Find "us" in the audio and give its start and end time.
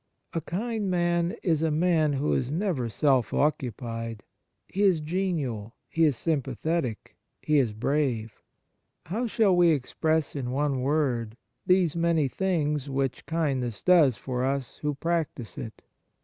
14.43-14.77